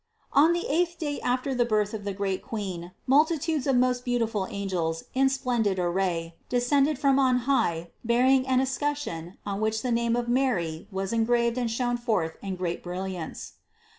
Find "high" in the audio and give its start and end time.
7.45-7.91